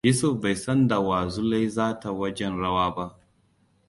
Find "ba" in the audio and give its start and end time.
2.95-3.15